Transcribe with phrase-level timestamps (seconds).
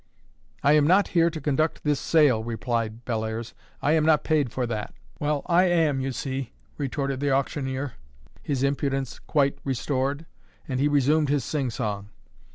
[0.63, 3.53] "I am not here to conduct this sale," replied Bellairs;
[3.83, 7.93] "I am not paid for that." "Well, I am, you see," retorted the auctioneer,
[8.41, 10.25] his impudence quite restored;
[10.67, 12.09] and he resumed his sing song.